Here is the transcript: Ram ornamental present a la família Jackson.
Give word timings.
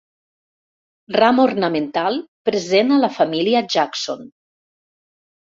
Ram 1.15 1.41
ornamental 1.43 2.17
present 2.49 2.95
a 2.97 2.99
la 3.03 3.11
família 3.19 3.63
Jackson. 3.77 4.27